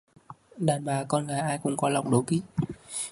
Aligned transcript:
Đàn 0.57 0.85
bà 0.85 1.03
con 1.03 1.27
gái 1.27 1.39
ai 1.39 1.57
cũng 1.57 1.77
có 1.77 1.89
lòng 1.89 2.11
đố 2.11 2.21
kỵ 2.21 2.41